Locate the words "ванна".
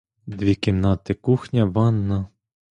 1.65-2.27